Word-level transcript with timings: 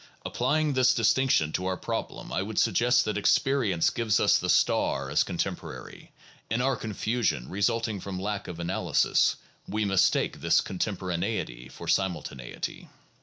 Applying 0.25 0.73
this 0.73 0.95
distinction 0.95 1.51
to 1.51 1.67
our 1.67 1.77
problem 1.77 2.33
I 2.33 2.41
would 2.41 2.57
suggest 2.57 3.05
that 3.05 3.19
experience 3.19 3.91
gives 3.91 4.19
us 4.19 4.39
the 4.39 4.49
star 4.49 5.11
as 5.11 5.23
contemporary; 5.23 6.11
in 6.49 6.59
our 6.59 6.75
confusion 6.75 7.47
resulting 7.47 7.99
from 7.99 8.19
lack 8.19 8.47
of 8.47 8.59
analysis 8.59 9.35
we 9.67 9.85
mistake 9.85 10.41
this 10.41 10.59
contemporaneity 10.59 11.69
for 11.69 11.87
simultaneity. 11.87 12.89